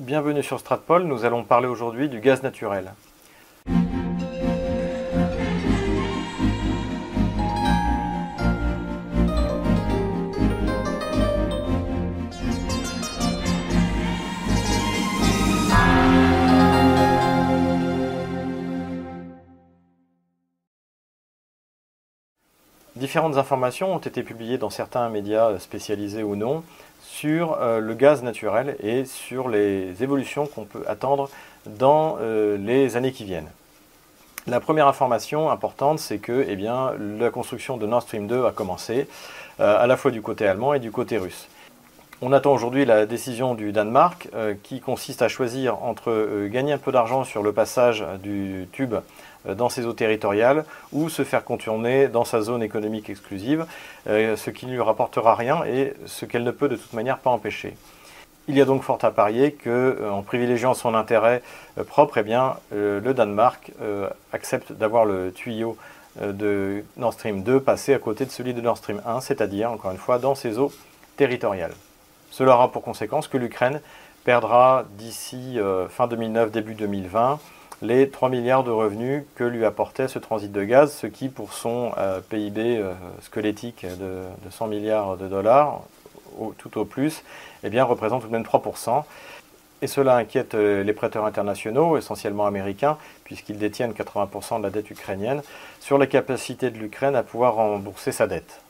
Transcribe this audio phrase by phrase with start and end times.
[0.00, 2.94] Bienvenue sur Stratpol, nous allons parler aujourd'hui du gaz naturel.
[22.96, 26.64] Différentes informations ont été publiées dans certains médias spécialisés ou non
[27.14, 31.30] sur euh, le gaz naturel et sur les évolutions qu'on peut attendre
[31.64, 33.48] dans euh, les années qui viennent.
[34.48, 39.06] La première information importante, c'est que eh la construction de Nord Stream 2 a commencé,
[39.60, 41.46] euh, à la fois du côté allemand et du côté russe.
[42.20, 44.28] On attend aujourd'hui la décision du Danemark
[44.62, 48.94] qui consiste à choisir entre gagner un peu d'argent sur le passage du tube
[49.46, 53.66] dans ses eaux territoriales ou se faire contourner dans sa zone économique exclusive,
[54.08, 57.18] euh, ce qui ne lui rapportera rien et ce qu'elle ne peut de toute manière
[57.18, 57.76] pas empêcher.
[58.48, 61.42] Il y a donc fort à parier qu'en euh, privilégiant son intérêt
[61.86, 63.72] propre, eh bien, le Danemark
[64.32, 65.76] accepte d'avoir le tuyau
[66.20, 69.90] de Nord Stream 2 passer à côté de celui de Nord Stream 1, c'est-à-dire, encore
[69.90, 70.72] une fois, dans ses eaux
[71.16, 71.72] territoriales.
[72.30, 73.80] Cela aura pour conséquence que l'Ukraine
[74.24, 77.40] perdra d'ici fin 2009, début 2020,
[77.82, 81.52] les 3 milliards de revenus que lui apportait ce transit de gaz, ce qui pour
[81.52, 85.82] son euh, PIB euh, squelettique de, 100 milliards de dollars,
[86.58, 87.22] tout au plus,
[87.62, 89.04] eh bien, représente tout de même 3%.
[89.82, 94.90] Et cela inquiète euh, les prêteurs internationaux, essentiellement américains, puisqu'ils détiennent 80% de la dette
[94.90, 95.42] ukrainienne,
[95.80, 98.60] sur la capacité de l'Ukraine à pouvoir rembourser sa dette.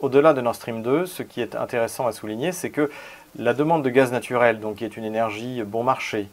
[0.00, 2.90] Au-delà de Nord Stream 2, ce qui est intéressant à souligner, c'est que
[3.36, 6.28] la demande de gaz naturel, donc qui est une énergie bon marché,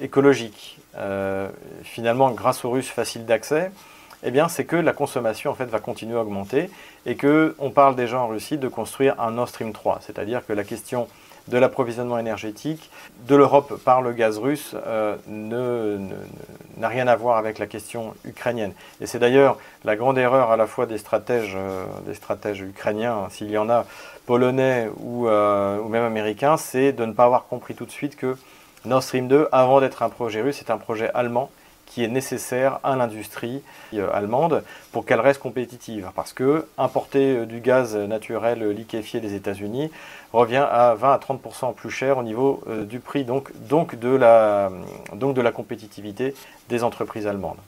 [0.00, 1.48] écologique, euh,
[1.82, 3.70] finalement, grâce aux Russes, facile d'accès,
[4.22, 6.70] eh bien, c'est que la consommation en fait va continuer à augmenter
[7.06, 10.52] et que on parle déjà en Russie de construire un Nord Stream 3, c'est-à-dire que
[10.52, 11.08] la question
[11.48, 12.90] de l'approvisionnement énergétique
[13.26, 15.16] de l'Europe par le gaz russe euh,
[16.76, 18.72] n'a rien à voir avec la question ukrainienne.
[19.00, 23.56] Et c'est d'ailleurs la grande erreur à la fois des stratèges, euh, ukrainiens, s'il y
[23.56, 23.86] en a,
[24.26, 25.28] polonais ou
[25.88, 28.36] même américains, c'est de ne pas avoir compris tout de suite que
[28.84, 31.50] Nord Stream 2, avant d'être un projet russe, c'est un projet allemand
[31.90, 33.62] qui est nécessaire à l'industrie
[33.94, 36.10] euh, allemande pour qu'elle reste compétitive.
[36.14, 39.90] Parce que importer euh, du gaz naturel liquéfié des États-Unis
[40.32, 43.50] revient à 20 à 30% plus cher au niveau euh, du prix, donc,
[43.98, 44.70] de la,
[45.52, 46.34] compétitivité
[46.68, 47.58] des entreprises allemandes.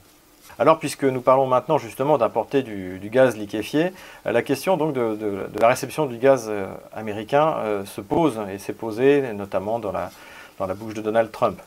[0.57, 3.91] Alors, puisque nous parlons maintenant justement d'importer du, gaz liquéfié,
[4.23, 6.51] la question donc de, la réception du gaz
[6.95, 10.11] américain se pose et s'est posée notamment dans la,
[10.59, 11.59] dans la bouche de Donald Trump.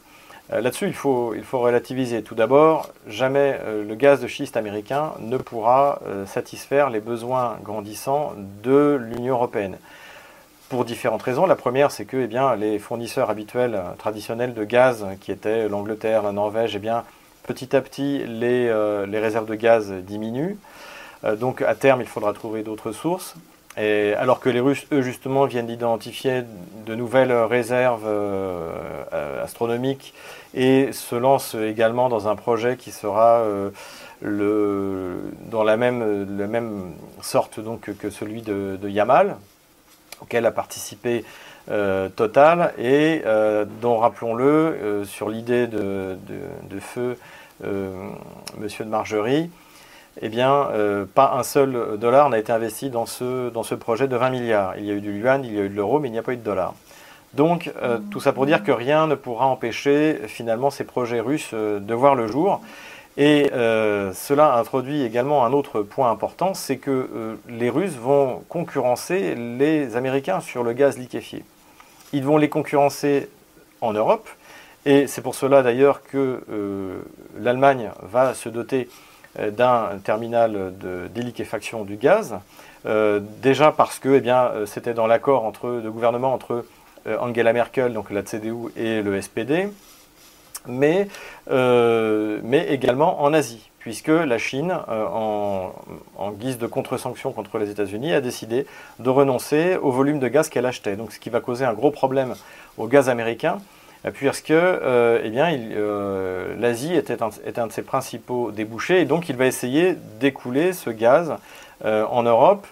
[0.53, 2.23] Euh, là-dessus, il faut, relativiser.
[2.23, 7.59] Tout d'abord, jamais euh, le gaz de schiste américain ne pourra euh, satisfaire les besoins
[7.63, 9.77] grandissants de l'Union européenne.
[10.69, 11.47] Pour différentes raisons.
[11.47, 16.33] La première, c'est que eh les fournisseurs habituels, traditionnels de gaz, qui étaient l'Angleterre, la
[16.33, 17.05] Norvège, eh bien,
[17.45, 18.69] petit à petit, les
[19.21, 20.57] réserves de gaz diminuent.
[21.39, 23.37] donc, à terme, il faudra trouver d'autres sources
[23.77, 26.45] alors que les Russes, eux, justement, viennent d'identifier
[26.87, 28.71] de nouvelles réserves euh,
[29.13, 30.15] euh, astronomiques
[30.55, 33.71] et se lancent également dans un projet qui sera euh,
[35.51, 39.37] dans la même, sorte donc, que celui de, Yamal,
[40.23, 41.25] auquel a participé
[42.15, 43.23] Total, et
[43.83, 46.17] dont, rappelons-le, sur l'idée de,
[46.81, 47.19] feu
[48.57, 49.51] Monsieur de Margerie,
[50.23, 54.09] eh bien, euh, pas un seul dollar n'a été investi dans ce, dans ce projet
[54.09, 54.75] de 20 milliards.
[54.79, 56.19] Il y a eu du yuan, il y a eu de l'euro, mais il n'y
[56.19, 56.75] a pas eu de dollar.
[57.35, 61.51] Donc, euh, tout ça pour dire que rien ne pourra empêcher finalement ces projets russes
[61.53, 62.63] euh, de voir le jour.
[63.19, 69.97] Et cela introduit également un autre point important, c'est que les Russes vont concurrencer les
[69.97, 71.43] Américains sur le gaz liquéfié.
[72.13, 73.31] Ils vont les concurrencer
[73.81, 74.29] en Europe,
[74.85, 76.43] et c'est pour cela d'ailleurs que
[77.41, 78.87] l'Allemagne va se doter
[79.39, 82.37] d'un terminal de déliquéfaction du gaz.
[82.87, 86.65] Euh, déjà parce que eh euh, c'était dans l'accord de gouvernement entre
[87.21, 89.69] Angela Merkel, donc la CDU, et le SPD,
[90.67, 91.09] mais,
[92.69, 95.73] également en Asie, puisque la Chine, en,
[96.33, 98.67] guise de contre-sanction contre les États-Unis, a décidé
[98.99, 100.97] de renoncer au volume de gaz qu'elle achetait.
[101.11, 102.35] Ce qui va causer un gros problème
[102.77, 103.59] au gaz américain,
[104.13, 109.47] puisque euh, eh euh, l'Asie un, un, de ses principaux débouchés, et donc il va
[109.47, 111.35] essayer d'écouler ce gaz
[111.85, 112.67] euh, en Europe.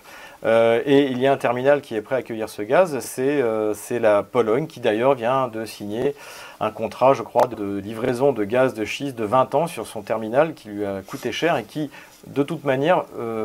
[0.45, 4.23] et il y a un terminal qui est prêt à accueillir ce gaz, c'est la
[4.23, 6.15] Pologne, qui d'ailleurs vient de signer
[6.61, 10.03] un contrat, je crois, de livraison de gaz de schiste de 20 ans sur son
[10.03, 11.91] terminal, qui lui a coûté cher et qui,
[12.27, 13.05] de toute manière,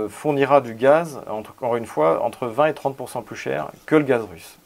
[0.09, 4.21] fournira du gaz, encore une fois, entre 20 et 30% plus cher que le gaz
[4.29, 4.59] russe.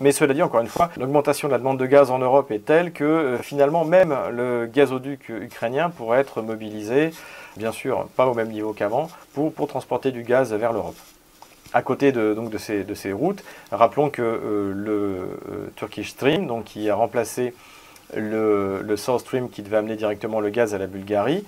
[0.00, 2.64] Mais cela dit, encore une fois, l'augmentation de la demande de gaz en Europe est
[2.64, 7.12] telle que euh, finalement même le gazoduc ukrainien pourrait être mobilisé,
[7.58, 10.96] bien sûr pas au même niveau qu'avant, pour, pour transporter du gaz vers l'Europe.
[11.74, 16.08] À côté de, donc de, ces, de ces routes, rappelons que euh, le euh, Turkish
[16.10, 17.52] Stream, donc, qui a remplacé
[18.16, 21.44] le, le, South Stream qui devait amener directement le gaz à la Bulgarie,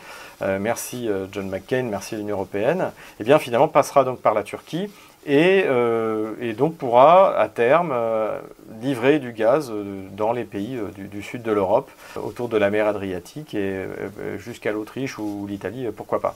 [0.61, 4.89] merci John McCain, merci l'Union Européenne, et eh bien finalement passera donc par la Turquie
[5.29, 8.41] euh, et, donc pourra à terme euh,
[8.81, 12.87] livrer du gaz euh, dans les pays du, sud de l'Europe, autour de la mer
[12.87, 13.87] Adriatique et
[14.39, 16.35] jusqu'à l'Autriche ou l'Italie, pourquoi pas.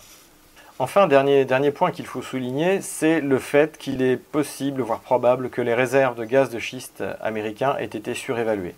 [0.79, 5.49] Enfin, dernier, dernier point qu'il faut souligner, c'est le fait qu'il est possible, voire probable,
[5.49, 8.75] que les réserves de gaz de schiste américains aient été surévaluées.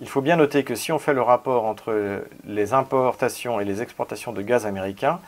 [0.00, 3.82] Il faut bien noter que si on fait le rapport entre les importations et les
[3.82, 5.20] exportations de gaz américains,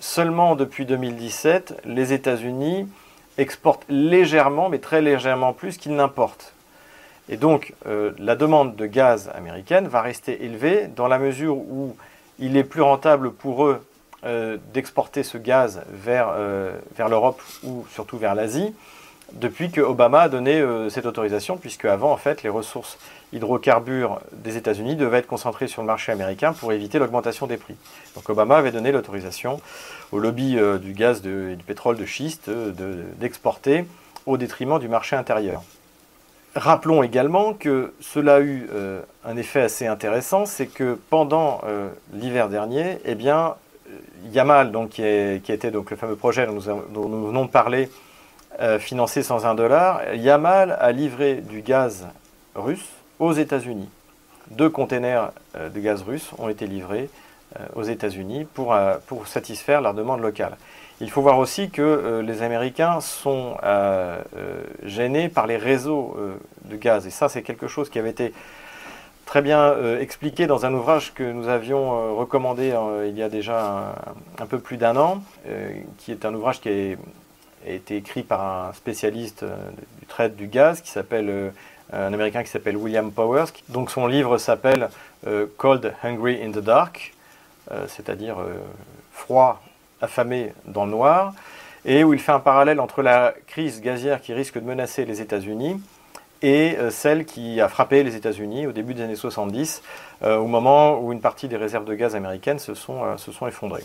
[0.00, 2.86] seulement depuis 2017, les États-Unis
[3.38, 6.52] exporte légèrement, mais très légèrement plus qu'il n'importe.
[7.28, 11.96] Et donc, euh, la demande de gaz américaine va rester élevée dans la mesure où
[12.38, 13.84] il est plus rentable pour eux
[14.24, 18.74] euh, d'exporter ce gaz euh, vers l'Europe ou surtout vers l'Asie,
[19.32, 22.98] depuis que Obama a donné cette autorisation, puisque avant, en fait, les ressources
[23.32, 27.76] hydrocarbures des États-Unis devaient être concentrées sur le marché américain pour éviter l'augmentation des prix.
[28.14, 29.60] Donc Obama avait donné l'autorisation
[30.12, 32.72] au lobby euh, du gaz et du pétrole de schiste euh,
[33.18, 33.84] d'exporter
[34.26, 35.62] au détriment du marché intérieur.
[36.54, 41.60] Rappelons également que cela a eu euh, un effet assez intéressant, c'est que pendant
[42.14, 43.54] l'hiver dernier, eh bien,
[44.32, 47.90] Yamal, donc, qui, était donc le fameux projet dont nous, venons de parler,
[48.80, 52.06] financé sans un dollar, Yamal a livré du gaz
[52.54, 52.88] russe
[53.18, 53.88] aux États-Unis.
[54.50, 57.08] Deux containers de gaz russe ont été livrés
[57.58, 60.58] euh, aux États-Unis pour, euh, satisfaire leur demande locale.
[61.00, 63.56] Il faut voir aussi que euh, les Américains sont
[64.84, 66.14] gênés par les réseaux
[66.66, 67.06] de gaz.
[67.06, 68.34] Et ça, c'est quelque chose qui avait été
[69.24, 72.74] très bien expliqué dans un ouvrage que nous avions recommandé
[73.06, 73.94] il y a déjà
[74.38, 75.22] un, peu plus d'un an,
[75.98, 76.96] qui est un ouvrage qui
[77.66, 79.44] a, été écrit par un spécialiste
[80.00, 81.52] du trade du gaz qui s'appelle
[81.92, 83.46] un Américain qui s'appelle William Powers.
[83.68, 84.88] Donc son livre s'appelle
[85.56, 87.12] Cold, Hungry in the Dark.
[87.70, 88.54] Euh, c'est-à-dire euh,
[89.12, 89.60] froid,
[90.00, 91.34] affamé dans le noir,
[91.84, 95.20] et où il fait un parallèle entre la crise gazière qui risque de menacer les
[95.20, 95.80] États-Unis
[96.40, 99.82] et euh, celle qui a frappé les États-Unis au début des années 70,
[100.24, 103.84] au moment où une partie des réserves de gaz américaines se sont, se sont effondrées.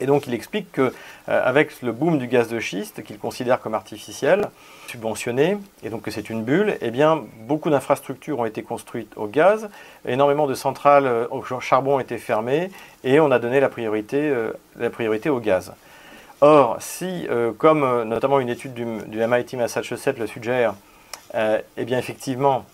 [0.00, 0.94] Et donc il explique qu'avec
[1.26, 4.50] avec le boom du gaz de schiste, qu'il considère comme artificiel,
[4.88, 6.92] subventionné, et donc que c'est une bulle, eh
[7.40, 9.68] beaucoup d'infrastructures ont été construites au gaz,
[10.06, 12.70] énormément de centrales euh, au charbon ont été fermées,
[13.04, 15.72] et on a donné la priorité, euh, au gaz.
[16.42, 20.74] Or, si, euh, comme notamment une étude du, MIT Massachusetts le suggère,
[21.34, 22.64] eh effectivement,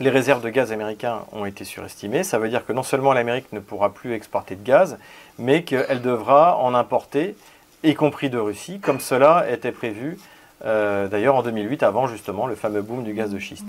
[0.00, 2.22] les réserves de gaz américains ont été surestimées.
[2.22, 4.98] Ça veut dire que non seulement l'Amérique ne pourra plus exporter de gaz,
[5.38, 7.36] mais qu'elle devra en importer,
[7.82, 10.18] y compris de Russie, comme cela était prévu
[10.64, 13.66] euh, d'ailleurs en 2008, avant justement le fameux boom du gaz de schiste.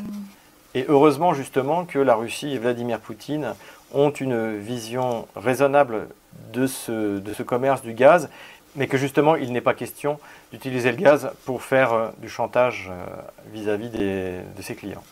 [0.75, 3.53] Et heureusement justement que la Russie et Vladimir Poutine
[3.91, 6.09] ont une vision raisonnable
[6.53, 8.29] de ce, de ce commerce du gaz,
[8.75, 10.19] mais que justement il n'est pas question
[10.51, 13.21] d'utiliser le gaz pour faire euh, du chantage euh,
[13.51, 15.03] vis-à-vis de ses clients.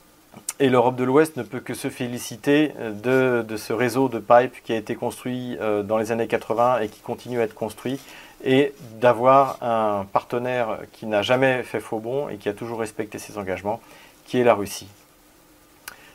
[0.60, 2.74] Et l'Europe de l'Ouest ne peut que se féliciter
[3.04, 6.90] de, de, ce réseau de pipes qui a été construit dans les années 80 et
[6.90, 8.00] qui continue à être construit
[8.44, 13.20] et d'avoir un partenaire qui n'a jamais fait faux bon et qui a toujours respecté
[13.20, 13.82] ses engagements,
[14.26, 14.88] qui est la Russie.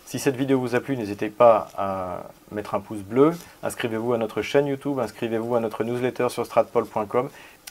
[0.07, 3.33] Si cette vidéo vous a plu, n'hésitez pas à mettre un pouce bleu,
[3.63, 7.31] inscrivez-vous à notre chaîne YouTube, inscrivez-vous à notre newsletter sur stratpol.com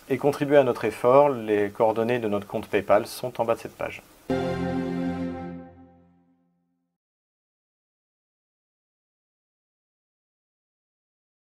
[0.09, 1.29] et contribuez à notre effort.
[1.29, 4.01] Les coordonnées de notre compte PayPal sont en bas de cette page.